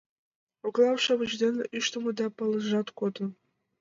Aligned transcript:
Окнам 0.67 0.97
шовыч 1.03 1.31
дене 1.41 1.63
ӱштмӧ 1.77 2.11
да 2.19 2.27
палыжат 2.37 2.87
кодын. 2.99 3.29